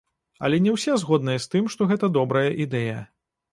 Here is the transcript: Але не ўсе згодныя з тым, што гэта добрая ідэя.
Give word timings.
Але 0.47 0.59
не 0.67 0.71
ўсе 0.75 0.95
згодныя 1.03 1.43
з 1.45 1.53
тым, 1.53 1.69
што 1.75 1.81
гэта 1.93 2.11
добрая 2.19 2.45
ідэя. 2.69 2.99